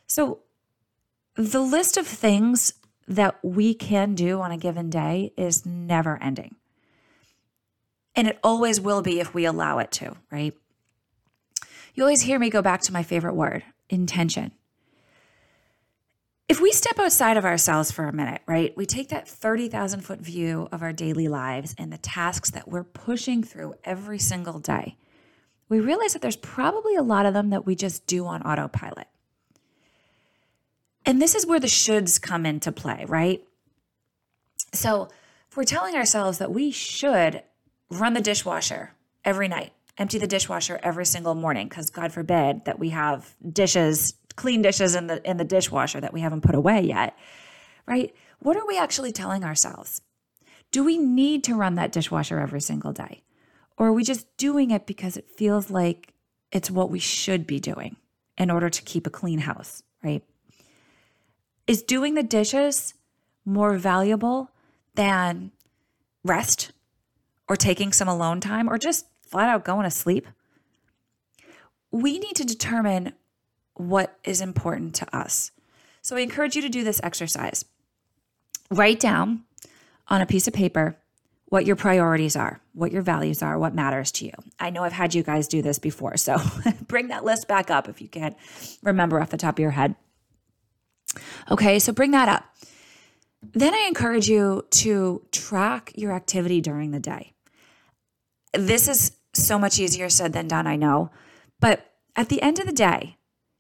So, 0.06 0.40
the 1.36 1.60
list 1.60 1.96
of 1.96 2.06
things 2.06 2.72
that 3.08 3.38
we 3.42 3.74
can 3.74 4.14
do 4.14 4.40
on 4.40 4.50
a 4.50 4.56
given 4.56 4.90
day 4.90 5.32
is 5.36 5.64
never 5.64 6.20
ending. 6.22 6.56
And 8.14 8.26
it 8.26 8.38
always 8.42 8.80
will 8.80 9.02
be 9.02 9.20
if 9.20 9.34
we 9.34 9.44
allow 9.44 9.78
it 9.78 9.92
to, 9.92 10.16
right? 10.30 10.54
You 11.94 12.02
always 12.02 12.22
hear 12.22 12.38
me 12.38 12.50
go 12.50 12.62
back 12.62 12.80
to 12.82 12.92
my 12.92 13.02
favorite 13.02 13.34
word 13.34 13.62
intention. 13.88 14.52
If 16.48 16.60
we 16.60 16.70
step 16.70 16.98
outside 16.98 17.36
of 17.36 17.44
ourselves 17.44 17.90
for 17.90 18.06
a 18.06 18.12
minute, 18.12 18.40
right, 18.46 18.76
we 18.76 18.86
take 18.86 19.08
that 19.08 19.28
30,000 19.28 20.00
foot 20.00 20.20
view 20.20 20.68
of 20.70 20.80
our 20.80 20.92
daily 20.92 21.26
lives 21.26 21.74
and 21.76 21.92
the 21.92 21.98
tasks 21.98 22.50
that 22.52 22.68
we're 22.68 22.84
pushing 22.84 23.42
through 23.42 23.74
every 23.84 24.18
single 24.18 24.60
day, 24.60 24.96
we 25.68 25.80
realize 25.80 26.12
that 26.12 26.22
there's 26.22 26.36
probably 26.36 26.94
a 26.94 27.02
lot 27.02 27.26
of 27.26 27.34
them 27.34 27.50
that 27.50 27.66
we 27.66 27.74
just 27.74 28.06
do 28.06 28.26
on 28.26 28.42
autopilot. 28.42 29.08
And 31.06 31.22
this 31.22 31.36
is 31.36 31.46
where 31.46 31.60
the 31.60 31.68
shoulds 31.68 32.20
come 32.20 32.44
into 32.44 32.72
play, 32.72 33.04
right? 33.06 33.42
So 34.74 35.08
if 35.48 35.56
we're 35.56 35.64
telling 35.64 35.94
ourselves 35.94 36.38
that 36.38 36.52
we 36.52 36.72
should 36.72 37.42
run 37.90 38.14
the 38.14 38.20
dishwasher 38.20 38.92
every 39.24 39.46
night, 39.46 39.72
empty 39.96 40.18
the 40.18 40.26
dishwasher 40.26 40.80
every 40.82 41.06
single 41.06 41.36
morning, 41.36 41.68
because 41.68 41.90
God 41.90 42.12
forbid 42.12 42.64
that 42.64 42.80
we 42.80 42.90
have 42.90 43.34
dishes, 43.48 44.14
clean 44.34 44.62
dishes 44.62 44.96
in 44.96 45.06
the 45.06 45.26
in 45.28 45.36
the 45.36 45.44
dishwasher 45.44 46.00
that 46.00 46.12
we 46.12 46.20
haven't 46.20 46.42
put 46.42 46.56
away 46.56 46.82
yet, 46.82 47.16
right? 47.86 48.14
What 48.40 48.56
are 48.56 48.66
we 48.66 48.76
actually 48.76 49.12
telling 49.12 49.44
ourselves? 49.44 50.02
Do 50.72 50.84
we 50.84 50.98
need 50.98 51.44
to 51.44 51.54
run 51.54 51.76
that 51.76 51.92
dishwasher 51.92 52.40
every 52.40 52.60
single 52.60 52.92
day? 52.92 53.22
Or 53.78 53.88
are 53.88 53.92
we 53.92 54.02
just 54.02 54.36
doing 54.36 54.72
it 54.72 54.86
because 54.86 55.16
it 55.16 55.30
feels 55.30 55.70
like 55.70 56.12
it's 56.50 56.70
what 56.70 56.90
we 56.90 56.98
should 56.98 57.46
be 57.46 57.60
doing 57.60 57.96
in 58.36 58.50
order 58.50 58.68
to 58.68 58.82
keep 58.82 59.06
a 59.06 59.10
clean 59.10 59.38
house, 59.38 59.82
right? 60.02 60.22
Is 61.66 61.82
doing 61.82 62.14
the 62.14 62.22
dishes 62.22 62.94
more 63.44 63.76
valuable 63.76 64.50
than 64.94 65.50
rest 66.24 66.72
or 67.48 67.56
taking 67.56 67.92
some 67.92 68.08
alone 68.08 68.40
time 68.40 68.68
or 68.68 68.78
just 68.78 69.06
flat 69.22 69.48
out 69.48 69.64
going 69.64 69.84
to 69.84 69.90
sleep? 69.90 70.26
We 71.90 72.18
need 72.18 72.36
to 72.36 72.44
determine 72.44 73.14
what 73.74 74.18
is 74.24 74.40
important 74.40 74.94
to 74.96 75.16
us. 75.16 75.50
So 76.02 76.16
I 76.16 76.20
encourage 76.20 76.54
you 76.54 76.62
to 76.62 76.68
do 76.68 76.84
this 76.84 77.00
exercise. 77.02 77.64
Write 78.70 79.00
down 79.00 79.42
on 80.08 80.20
a 80.20 80.26
piece 80.26 80.46
of 80.46 80.54
paper 80.54 80.96
what 81.48 81.66
your 81.66 81.76
priorities 81.76 82.36
are, 82.36 82.60
what 82.72 82.92
your 82.92 83.02
values 83.02 83.42
are, 83.42 83.58
what 83.58 83.74
matters 83.74 84.10
to 84.12 84.24
you. 84.24 84.32
I 84.58 84.70
know 84.70 84.82
I've 84.82 84.92
had 84.92 85.14
you 85.14 85.22
guys 85.22 85.46
do 85.46 85.62
this 85.62 85.78
before, 85.78 86.16
so 86.16 86.36
bring 86.88 87.08
that 87.08 87.24
list 87.24 87.46
back 87.48 87.70
up 87.70 87.88
if 87.88 88.00
you 88.00 88.08
can't 88.08 88.36
remember 88.82 89.20
off 89.20 89.30
the 89.30 89.36
top 89.36 89.56
of 89.56 89.60
your 89.60 89.70
head. 89.72 89.94
Okay, 91.50 91.78
so 91.78 91.92
bring 91.92 92.10
that 92.12 92.28
up. 92.28 92.44
Then 93.42 93.74
I 93.74 93.86
encourage 93.86 94.28
you 94.28 94.64
to 94.70 95.22
track 95.30 95.92
your 95.94 96.12
activity 96.12 96.60
during 96.60 96.90
the 96.90 97.00
day. 97.00 97.32
This 98.52 98.88
is 98.88 99.12
so 99.34 99.58
much 99.58 99.78
easier 99.78 100.08
said 100.08 100.32
than 100.32 100.48
done, 100.48 100.66
I 100.66 100.76
know. 100.76 101.10
But 101.60 101.92
at 102.16 102.28
the 102.28 102.42
end 102.42 102.58
of 102.58 102.66
the 102.66 102.72
day, 102.72 103.16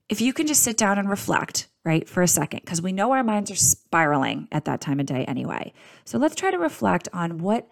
if 0.08 0.20
you 0.20 0.32
can 0.32 0.46
just 0.46 0.62
sit 0.62 0.76
down 0.76 0.98
and 0.98 1.08
reflect, 1.08 1.68
right, 1.84 2.08
for 2.08 2.22
a 2.22 2.28
second, 2.28 2.60
because 2.60 2.80
we 2.80 2.92
know 2.92 3.12
our 3.12 3.24
minds 3.24 3.50
are 3.50 3.56
spiraling 3.56 4.48
at 4.52 4.64
that 4.64 4.80
time 4.80 5.00
of 5.00 5.06
day 5.06 5.24
anyway. 5.24 5.72
So 6.04 6.18
let's 6.18 6.34
try 6.34 6.50
to 6.50 6.58
reflect 6.58 7.08
on 7.12 7.38
what 7.38 7.68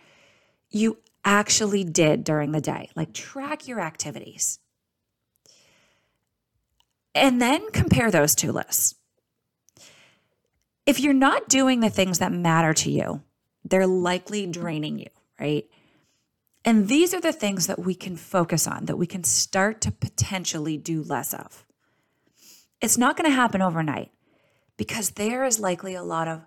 you 0.70 0.98
actually 1.24 1.84
did 1.84 2.24
during 2.24 2.52
the 2.52 2.60
day. 2.60 2.90
Like 2.94 3.14
track 3.14 3.66
your 3.66 3.80
activities. 3.80 4.58
And 7.14 7.40
then 7.40 7.70
compare 7.70 8.10
those 8.10 8.34
two 8.34 8.50
lists. 8.50 8.96
If 10.86 11.00
you're 11.00 11.12
not 11.14 11.48
doing 11.48 11.80
the 11.80 11.90
things 11.90 12.18
that 12.18 12.32
matter 12.32 12.74
to 12.74 12.90
you, 12.90 13.22
they're 13.64 13.86
likely 13.86 14.46
draining 14.46 14.98
you, 14.98 15.08
right? 15.40 15.64
And 16.64 16.88
these 16.88 17.12
are 17.12 17.20
the 17.20 17.32
things 17.32 17.66
that 17.66 17.78
we 17.78 17.94
can 17.94 18.16
focus 18.16 18.66
on, 18.66 18.86
that 18.86 18.96
we 18.96 19.06
can 19.06 19.24
start 19.24 19.80
to 19.82 19.90
potentially 19.90 20.76
do 20.76 21.02
less 21.02 21.34
of. 21.34 21.64
It's 22.80 22.98
not 22.98 23.16
going 23.16 23.30
to 23.30 23.34
happen 23.34 23.62
overnight 23.62 24.10
because 24.76 25.10
there 25.10 25.44
is 25.44 25.58
likely 25.58 25.94
a 25.94 26.02
lot 26.02 26.28
of 26.28 26.42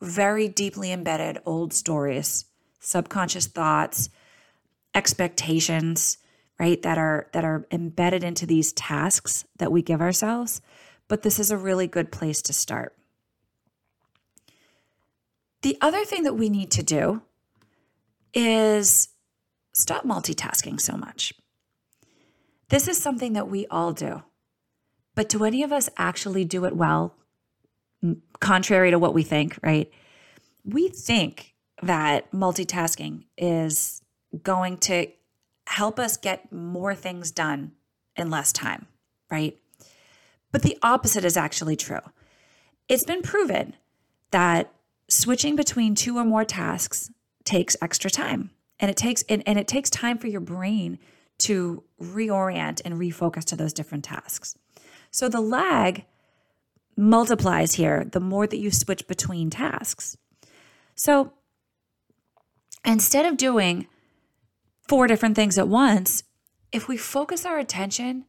very 0.00 0.48
deeply 0.48 0.92
embedded 0.92 1.38
old 1.44 1.72
stories, 1.72 2.44
subconscious 2.80 3.46
thoughts, 3.46 4.10
expectations, 4.94 6.18
right, 6.58 6.80
that 6.82 6.98
are 6.98 7.28
that 7.32 7.44
are 7.44 7.66
embedded 7.70 8.24
into 8.24 8.46
these 8.46 8.72
tasks 8.72 9.44
that 9.58 9.72
we 9.72 9.82
give 9.82 10.00
ourselves, 10.00 10.60
but 11.08 11.22
this 11.22 11.38
is 11.38 11.50
a 11.50 11.56
really 11.56 11.86
good 11.86 12.12
place 12.12 12.42
to 12.42 12.52
start. 12.52 12.94
The 15.62 15.76
other 15.80 16.04
thing 16.04 16.22
that 16.22 16.34
we 16.34 16.48
need 16.48 16.70
to 16.72 16.82
do 16.82 17.22
is 18.32 19.08
stop 19.72 20.04
multitasking 20.04 20.80
so 20.80 20.96
much. 20.96 21.34
This 22.68 22.88
is 22.88 22.98
something 22.98 23.32
that 23.34 23.48
we 23.48 23.66
all 23.66 23.92
do. 23.92 24.22
But 25.14 25.28
do 25.28 25.44
any 25.44 25.62
of 25.62 25.72
us 25.72 25.90
actually 25.96 26.44
do 26.44 26.64
it 26.64 26.76
well, 26.76 27.14
contrary 28.38 28.90
to 28.90 28.98
what 28.98 29.12
we 29.12 29.22
think, 29.22 29.58
right? 29.62 29.90
We 30.64 30.88
think 30.88 31.54
that 31.82 32.30
multitasking 32.32 33.24
is 33.36 34.02
going 34.42 34.78
to 34.78 35.08
help 35.66 35.98
us 35.98 36.16
get 36.16 36.52
more 36.52 36.94
things 36.94 37.30
done 37.30 37.72
in 38.16 38.30
less 38.30 38.52
time, 38.52 38.86
right? 39.30 39.58
But 40.52 40.62
the 40.62 40.78
opposite 40.82 41.24
is 41.24 41.36
actually 41.36 41.76
true. 41.76 42.00
It's 42.88 43.04
been 43.04 43.22
proven 43.22 43.76
that 44.30 44.72
switching 45.10 45.56
between 45.56 45.94
two 45.94 46.16
or 46.16 46.24
more 46.24 46.44
tasks 46.44 47.10
takes 47.44 47.76
extra 47.82 48.10
time. 48.10 48.50
And 48.78 48.90
it 48.90 48.96
takes 48.96 49.22
and, 49.28 49.42
and 49.46 49.58
it 49.58 49.68
takes 49.68 49.90
time 49.90 50.16
for 50.16 50.28
your 50.28 50.40
brain 50.40 50.98
to 51.40 51.82
reorient 52.00 52.80
and 52.84 52.94
refocus 52.94 53.44
to 53.46 53.56
those 53.56 53.72
different 53.72 54.04
tasks. 54.04 54.56
So 55.10 55.28
the 55.28 55.40
lag 55.40 56.04
multiplies 56.96 57.74
here 57.74 58.04
the 58.04 58.20
more 58.20 58.46
that 58.46 58.58
you 58.58 58.70
switch 58.70 59.06
between 59.06 59.50
tasks. 59.50 60.16
So 60.94 61.32
instead 62.84 63.26
of 63.26 63.36
doing 63.36 63.86
four 64.88 65.06
different 65.06 65.36
things 65.36 65.58
at 65.58 65.68
once, 65.68 66.22
if 66.72 66.88
we 66.88 66.96
focus 66.96 67.44
our 67.44 67.58
attention 67.58 68.26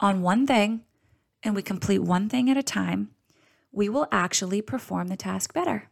on 0.00 0.22
one 0.22 0.46
thing 0.46 0.82
and 1.42 1.54
we 1.54 1.62
complete 1.62 2.00
one 2.00 2.28
thing 2.28 2.50
at 2.50 2.56
a 2.56 2.62
time, 2.62 3.10
we 3.72 3.88
will 3.88 4.08
actually 4.10 4.62
perform 4.62 5.08
the 5.08 5.16
task 5.16 5.52
better, 5.52 5.88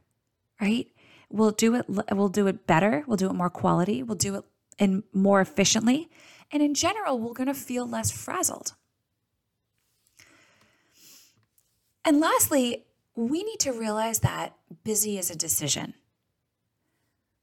right? 0.60 0.88
We'll 1.30 1.50
do 1.50 1.74
it 1.74 1.86
we'll 2.12 2.28
do 2.28 2.46
it 2.46 2.66
better, 2.66 3.04
we'll 3.06 3.16
do 3.16 3.28
it 3.28 3.34
more 3.34 3.50
quality, 3.50 4.02
we'll 4.02 4.16
do 4.16 4.36
it 4.36 4.44
and 4.78 5.02
more 5.12 5.40
efficiently, 5.40 6.10
and 6.52 6.62
in 6.62 6.74
general, 6.74 7.18
we're 7.18 7.32
going 7.32 7.48
to 7.48 7.54
feel 7.54 7.86
less 7.86 8.10
frazzled. 8.10 8.74
And 12.04 12.20
lastly, 12.20 12.84
we 13.16 13.42
need 13.42 13.58
to 13.60 13.72
realize 13.72 14.20
that 14.20 14.54
busy 14.84 15.18
is 15.18 15.30
a 15.30 15.36
decision. 15.36 15.94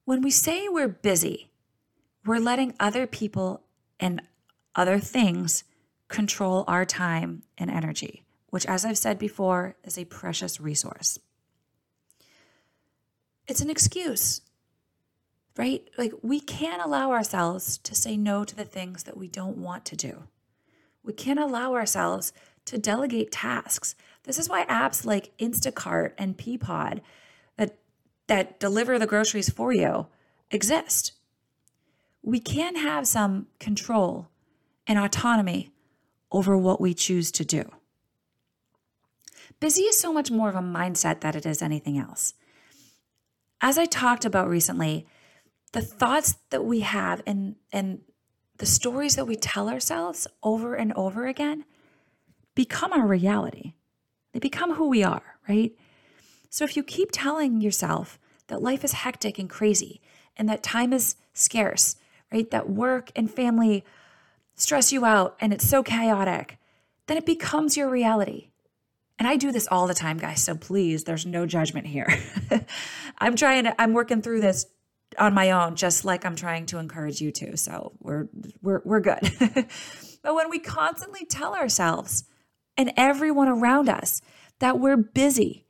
When 0.06 0.22
we 0.22 0.32
say 0.32 0.70
we're 0.70 0.88
busy, 0.88 1.50
we're 2.26 2.40
letting 2.40 2.74
other 2.80 3.08
people 3.08 3.64
and 4.00 4.22
other 4.76 5.00
things 5.00 5.64
control 6.08 6.64
our 6.68 6.86
time 6.86 7.44
and 7.58 7.70
energy, 7.70 8.24
which, 8.50 8.66
as 8.66 8.86
I've 8.86 8.98
said 8.98 9.18
before, 9.20 9.76
is 9.84 9.98
a 9.98 10.06
precious 10.06 10.62
resource. 10.62 11.20
It's 13.48 13.62
an 13.62 13.70
excuse, 13.70 14.42
right? 15.58 15.88
Like, 15.98 16.14
we 16.22 16.40
can't 16.40 16.82
allow 16.82 17.12
ourselves 17.12 17.78
to 17.80 17.96
say 17.96 18.16
no 18.18 18.44
to 18.44 18.56
the 18.56 18.64
things 18.64 19.04
that 19.04 19.18
we 19.18 19.28
don't 19.28 19.58
want 19.58 19.86
to 19.86 19.96
do. 19.96 20.24
We 21.04 21.14
can't 21.14 21.40
allow 21.40 21.74
ourselves 21.74 22.32
to 22.66 22.78
delegate 22.78 23.32
tasks. 23.32 23.96
This 24.24 24.40
is 24.40 24.48
why 24.48 24.66
apps 24.66 25.06
like 25.06 25.38
Instacart 25.38 26.14
and 26.18 26.38
Peapod 26.38 27.02
that, 27.58 27.78
that 28.28 28.60
deliver 28.60 28.98
the 28.98 29.08
groceries 29.08 29.50
for 29.50 29.74
you 29.74 30.08
exist 30.50 31.14
we 32.24 32.40
can 32.40 32.78
have 32.78 33.06
some 33.06 33.48
control 33.60 34.30
and 34.88 34.98
autonomy 34.98 35.72
over 36.32 36.58
what 36.58 36.82
we 36.82 36.94
choose 36.94 37.32
to 37.34 37.46
do. 37.46 37.70
Busy 39.60 39.84
is 39.84 40.00
so 40.00 40.12
much 40.12 40.32
more 40.32 40.50
of 40.50 40.56
a 40.56 40.60
mindset 40.60 41.22
than 41.22 41.36
it 41.36 41.46
is 41.46 41.62
anything 41.62 41.98
else. 41.98 42.34
As 43.64 43.80
I 43.80 43.86
talked 43.86 44.26
about 44.26 44.48
recently, 44.48 45.08
the 45.72 45.82
thoughts 45.82 46.36
that 46.52 46.64
we 46.64 46.82
have 46.82 47.24
and, 47.26 47.56
and 47.72 48.02
the 48.58 48.68
stories 48.68 49.16
that 49.16 49.26
we 49.26 49.36
tell 49.36 49.70
ourselves 49.70 50.28
over 50.44 50.76
and 50.76 50.94
over 50.94 51.26
again 51.26 51.66
become 52.54 52.94
our 52.94 53.08
reality. 53.08 53.74
They 54.34 54.40
become 54.40 54.76
who 54.76 54.88
we 54.88 55.04
are, 55.04 55.38
right? 55.50 55.72
So 56.52 56.64
if 56.64 56.78
you 56.78 56.84
keep 56.84 57.10
telling 57.12 57.62
yourself 57.62 58.20
that 58.48 58.62
life 58.62 58.84
is 58.84 58.92
hectic 58.92 59.40
and 59.40 59.50
crazy 59.50 60.00
and 60.38 60.48
that 60.48 60.62
time 60.62 60.94
is 60.94 61.16
scarce 61.34 61.96
right? 62.34 62.50
That 62.50 62.70
work 62.70 63.12
and 63.16 63.32
family 63.32 63.86
stress 64.56 64.92
you 64.92 65.06
out 65.06 65.38
and 65.40 65.54
it's 65.54 65.70
so 65.70 65.84
chaotic, 65.84 66.58
then 67.06 67.16
it 67.16 67.26
becomes 67.26 67.78
your 67.78 67.90
reality. 67.90 68.50
And 69.20 69.28
I 69.28 69.36
do 69.36 69.52
this 69.52 69.68
all 69.70 69.88
the 69.88 69.94
time, 69.94 70.18
guys. 70.18 70.44
So 70.44 70.56
please, 70.56 71.04
there's 71.04 71.26
no 71.26 71.46
judgment 71.46 71.88
here. 71.88 72.08
I'm 73.20 73.36
trying 73.36 73.66
to, 73.66 73.82
I'm 73.82 73.94
working 73.94 74.22
through 74.22 74.42
this 74.42 74.66
on 75.20 75.34
my 75.34 75.52
own, 75.52 75.76
just 75.76 76.04
like 76.04 76.26
I'm 76.26 76.36
trying 76.36 76.66
to 76.68 76.80
encourage 76.80 77.22
you 77.22 77.32
to. 77.32 77.56
So 77.58 77.94
we're 78.00 78.28
we're 78.62 78.82
we're 78.84 79.00
good. 79.00 79.32
but 80.24 80.36
when 80.36 80.50
we 80.50 80.60
constantly 80.60 81.26
tell 81.26 81.54
ourselves 81.54 82.24
and 82.76 82.92
everyone 82.98 83.48
around 83.48 83.90
us 83.90 84.22
that 84.60 84.80
we're 84.80 84.98
busy, 84.98 85.66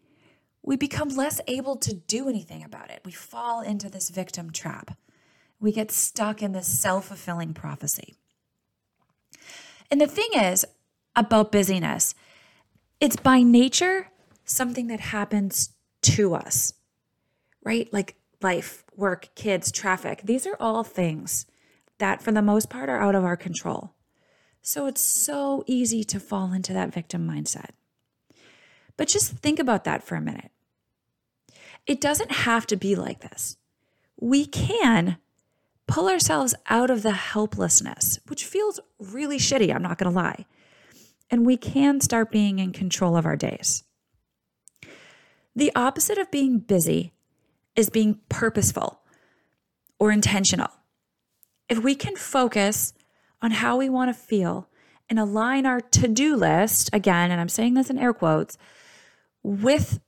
we 0.62 0.78
become 0.78 1.10
less 1.10 1.42
able 1.48 1.76
to 1.78 1.94
do 1.94 2.30
anything 2.30 2.64
about 2.64 2.90
it. 2.90 3.02
We 3.04 3.12
fall 3.12 3.60
into 3.62 3.90
this 3.90 4.10
victim 4.10 4.52
trap 4.52 4.98
we 5.64 5.72
get 5.72 5.92
stuck 5.92 6.44
in 6.44 6.52
this 6.52 6.68
self 6.68 7.08
fulfilling 7.08 7.54
prophecy. 7.54 8.16
And 9.90 10.02
the 10.02 10.08
thing 10.08 10.30
is 10.34 10.66
about 11.16 11.54
busyness, 11.54 12.14
it's 13.04 13.18
by 13.18 13.44
nature 13.44 14.08
something 14.46 14.88
that 14.88 15.02
happens 15.02 15.72
to 16.02 16.34
us, 16.34 16.74
right? 17.62 17.92
Like 17.92 18.16
life, 18.42 18.86
work, 18.96 19.28
kids, 19.36 19.74
traffic. 19.74 20.22
These 20.24 20.48
are 20.48 20.56
all 20.58 20.86
things 20.86 21.46
that, 21.98 22.22
for 22.22 22.32
the 22.32 22.42
most 22.42 22.70
part, 22.70 22.88
are 22.88 23.02
out 23.02 23.14
of 23.14 23.26
our 23.26 23.36
control. 23.36 23.94
So 24.62 24.86
it's 24.86 25.02
so 25.02 25.66
easy 25.68 26.06
to 26.06 26.18
fall 26.18 26.54
into 26.54 26.72
that 26.72 26.94
victim 26.94 27.28
mindset. 27.28 27.72
But 28.96 29.10
just 29.10 29.34
think 29.34 29.60
about 29.60 29.84
that 29.84 30.02
for 30.02 30.16
a 30.16 30.22
minute. 30.22 30.52
It 31.86 32.00
doesn't 32.00 32.32
have 32.32 32.66
to 32.68 32.78
be 32.78 32.96
like 32.96 33.20
this. 33.20 33.58
We 34.18 34.46
can 34.46 35.18
pull 35.88 36.08
ourselves 36.08 36.56
out 36.70 36.90
of 36.90 37.04
the 37.04 37.12
helplessness, 37.12 38.20
which 38.28 38.46
feels 38.46 38.80
really 38.98 39.40
shitty, 39.40 39.76
I'm 39.76 39.82
not 39.82 39.98
going 39.98 40.10
to 40.10 40.16
lie. 40.16 40.46
And 41.34 41.48
we 41.48 41.58
can 41.58 42.00
start 42.00 42.30
being 42.30 42.60
in 42.60 42.74
control 42.74 43.18
of 43.18 43.26
our 43.26 43.36
days. 43.36 43.84
The 45.56 45.72
opposite 45.76 46.20
of 46.20 46.30
being 46.30 46.60
busy 46.60 47.12
is 47.76 47.90
being 47.90 48.20
purposeful 48.30 49.02
or 49.98 50.12
intentional. 50.12 50.70
If 51.68 51.80
we 51.80 51.96
can 51.96 52.16
focus 52.16 52.94
on 53.42 53.50
how 53.50 53.78
we 53.78 53.90
want 53.90 54.10
to 54.10 54.22
feel 54.22 54.70
and 55.10 55.18
align 55.18 55.66
our 55.66 55.82
to 55.82 56.08
do 56.08 56.36
list, 56.36 56.92
again, 56.94 57.32
and 57.32 57.42
I'm 57.42 57.50
saying 57.50 57.74
this 57.74 57.90
in 57.90 57.98
air 57.98 58.14
quotes, 58.14 58.56
with 59.42 60.02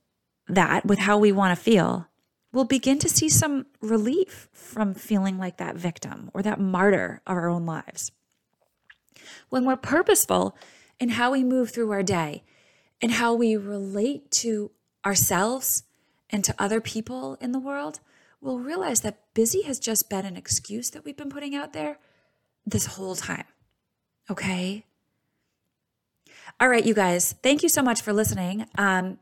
that, 0.46 0.86
with 0.86 1.00
how 1.00 1.18
we 1.18 1.32
want 1.32 1.58
to 1.58 1.60
feel, 1.60 2.06
we'll 2.52 2.62
begin 2.62 3.00
to 3.00 3.08
see 3.08 3.28
some 3.28 3.66
relief 3.80 4.48
from 4.52 4.94
feeling 4.94 5.38
like 5.38 5.56
that 5.56 5.74
victim 5.74 6.30
or 6.34 6.42
that 6.42 6.60
martyr 6.60 7.20
of 7.26 7.36
our 7.36 7.48
own 7.48 7.66
lives. 7.66 8.12
When 9.48 9.64
we're 9.64 9.74
purposeful 9.74 10.56
in 10.98 11.10
how 11.10 11.30
we 11.30 11.44
move 11.44 11.70
through 11.70 11.90
our 11.92 12.02
day 12.02 12.42
and 13.00 13.12
how 13.12 13.34
we 13.34 13.56
relate 13.56 14.30
to 14.30 14.70
ourselves 15.04 15.84
and 16.30 16.42
to 16.44 16.54
other 16.58 16.80
people 16.80 17.36
in 17.40 17.52
the 17.52 17.58
world, 17.58 18.00
we'll 18.40 18.58
realize 18.58 19.00
that 19.00 19.20
busy 19.34 19.62
has 19.62 19.78
just 19.78 20.08
been 20.08 20.24
an 20.24 20.36
excuse 20.36 20.90
that 20.90 21.04
we've 21.04 21.16
been 21.16 21.30
putting 21.30 21.54
out 21.54 21.72
there 21.72 21.98
this 22.64 22.86
whole 22.86 23.14
time. 23.14 23.44
Okay? 24.30 24.84
All 26.58 26.68
right, 26.68 26.84
you 26.84 26.94
guys, 26.94 27.34
thank 27.42 27.62
you 27.62 27.68
so 27.68 27.82
much 27.82 28.00
for 28.00 28.12
listening. 28.12 28.66
Um, 28.76 29.18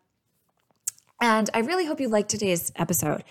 and 1.20 1.50
I 1.52 1.60
really 1.60 1.87
hope 1.87 2.00
you 2.00 2.08
liked 2.08 2.30
today's 2.30 2.72
episode. 2.76 3.24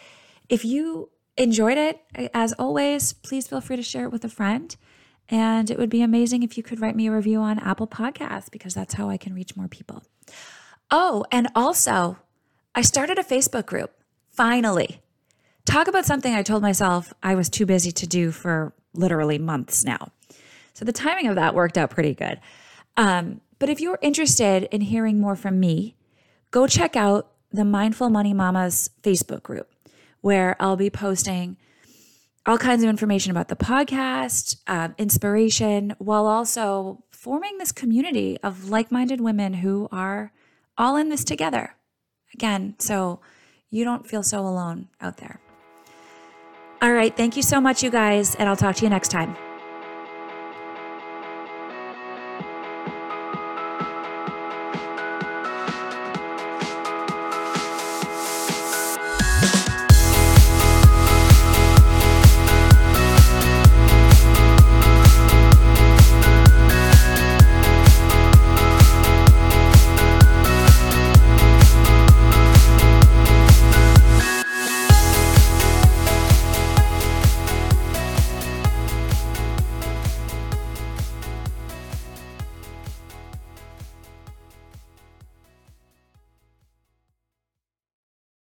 If 0.49 0.65
you 0.65 1.10
enjoyed 1.38 1.77
it, 1.77 2.01
as 2.34 2.53
always, 2.53 3.13
please 3.13 3.47
feel 3.47 3.62
free 3.62 3.75
to 3.75 3.84
share 3.84 4.06
it 4.06 4.12
with 4.12 4.23
a 4.23 4.29
friend. 4.29 4.75
And 5.30 5.72
it 5.72 5.78
would 5.78 5.90
be 5.90 6.02
amazing 6.02 6.44
if 6.44 6.58
you 6.58 6.64
could 6.64 6.80
write 6.80 6.96
me 6.96 7.08
a 7.08 7.12
review 7.12 7.40
on 7.40 7.60
Apple 7.60 7.88
Podcasts 7.88 8.52
because 8.52 8.74
that's 8.74 8.96
how 8.96 9.10
I 9.10 9.18
can 9.18 9.34
reach 9.34 9.56
more 9.56 9.68
people. 9.68 10.04
Oh, 10.92 11.26
and 11.32 11.48
also, 11.56 12.18
I 12.76 12.82
started 12.82 13.18
a 13.18 13.24
Facebook 13.24 13.66
group, 13.66 13.92
finally. 14.30 15.02
Talk 15.66 15.88
about 15.88 16.06
something 16.06 16.34
I 16.34 16.44
told 16.44 16.62
myself 16.62 17.14
I 17.24 17.36
was 17.36 17.50
too 17.50 17.66
busy 17.66 17.92
to 17.92 18.08
do 18.08 18.32
for 18.32 18.74
literally 18.94 19.38
months 19.38 19.84
now. 19.86 20.12
So 20.74 20.86
the 20.86 20.92
timing 20.92 21.28
of 21.28 21.36
that 21.36 21.56
worked 21.56 21.78
out 21.78 21.90
pretty 21.90 22.14
good. 22.14 22.40
Um, 22.98 23.42
but 23.60 23.70
if 23.70 23.80
you're 23.80 24.00
interested 24.02 24.64
in 24.72 24.82
hearing 24.82 25.20
more 25.20 25.36
from 25.36 25.60
me, 25.60 25.96
go 26.52 26.68
check 26.68 26.96
out 26.96 27.32
the 27.52 27.64
Mindful 27.64 28.10
Money 28.10 28.34
Mamas 28.34 28.90
Facebook 29.04 29.44
group, 29.44 29.72
where 30.22 30.56
I'll 30.60 30.76
be 30.76 30.90
posting 30.90 31.58
all 32.45 32.58
kinds 32.58 32.84
of 32.84 32.89
information 32.89 33.32
about 33.32 33.47
the 33.47 33.56
podcast, 33.56 34.58
um, 34.67 34.95
inspiration, 34.97 35.95
while 35.97 36.25
also 36.25 37.03
forming 37.10 37.58
this 37.58 37.71
community 37.71 38.38
of 38.43 38.69
like 38.69 38.91
minded 38.91 39.21
women 39.21 39.53
who 39.56 39.88
are 39.91 40.34
all 40.77 40.97
in 40.97 41.10
this 41.10 41.23
together. 41.23 41.75
Again, 42.34 42.75
so 42.79 43.21
you 43.69 43.84
don't 43.84 44.08
feel 44.08 44.23
so 44.23 44.41
alone 44.41 44.89
out 44.99 45.17
there. 45.17 45.39
All 46.82 46.91
right. 46.91 47.15
Thank 47.15 47.38
you 47.38 47.43
so 47.43 47.62
much, 47.62 47.82
you 47.82 47.89
guys, 47.89 48.36
and 48.36 48.49
I'll 48.49 48.58
talk 48.58 48.75
to 48.77 48.84
you 48.84 48.89
next 48.89 49.10
time. 49.10 49.38